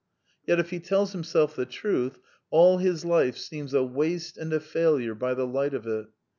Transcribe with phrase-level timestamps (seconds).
[0.47, 2.17] Yet if he tells himself the truth,
[2.49, 6.07] all his life seems a waste and a failure by the light of it.